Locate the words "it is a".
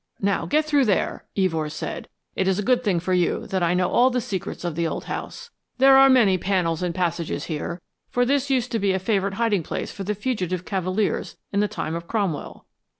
2.35-2.63